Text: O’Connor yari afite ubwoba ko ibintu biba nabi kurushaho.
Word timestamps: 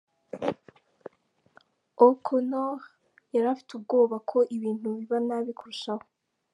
O’Connor 2.05 2.79
yari 3.33 3.47
afite 3.53 3.71
ubwoba 3.75 4.15
ko 4.29 4.37
ibintu 4.55 4.87
biba 4.97 5.17
nabi 5.27 5.51
kurushaho. 5.57 6.05